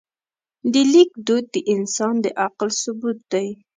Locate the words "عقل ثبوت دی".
2.43-3.47